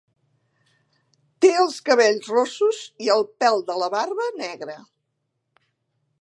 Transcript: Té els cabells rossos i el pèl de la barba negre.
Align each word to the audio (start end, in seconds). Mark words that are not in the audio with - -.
Té 1.45 1.51
els 1.63 1.77
cabells 1.89 2.31
rossos 2.37 2.79
i 3.05 3.11
el 3.17 3.23
pèl 3.45 3.61
de 3.69 3.77
la 3.83 3.91
barba 3.97 4.27
negre. 4.41 4.79